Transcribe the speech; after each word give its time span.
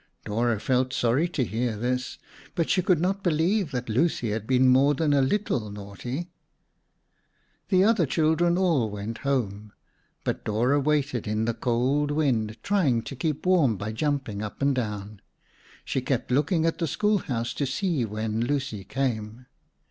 Dora 0.25 0.59
felt 0.59 0.93
sorry 0.93 1.29
to 1.29 1.43
hear 1.43 1.77
this, 1.77 2.17
but 2.55 2.71
she 2.71 2.81
could 2.81 2.99
not 2.99 3.21
believe 3.21 3.69
that 3.69 3.87
Lucy 3.87 4.31
had 4.31 4.47
been 4.47 4.67
more 4.67 4.95
than 4.95 5.13
a 5.13 5.21
little 5.21 5.69
naughty. 5.69 6.31
The 7.69 7.83
other 7.83 8.07
children 8.07 8.57
all 8.57 8.89
went 8.89 9.19
home, 9.19 9.73
but 10.23 10.43
Dora 10.43 10.79
waited 10.79 11.27
in 11.27 11.45
the 11.45 11.53
cold 11.53 12.09
wind, 12.09 12.57
trying 12.63 13.03
to 13.03 13.15
keep 13.15 13.45
warm 13.45 13.77
by 13.77 13.91
jumping 13.91 14.41
up 14.41 14.59
and 14.59 14.73
down. 14.73 15.21
She 15.85 16.01
kept 16.01 16.31
looking 16.31 16.65
at 16.65 16.79
the 16.79 16.87
schoolhouse 16.87 17.53
to 17.53 17.67
see 17.67 18.03
when 18.03 18.41
Lucy 18.41 18.83
came. 18.83 19.45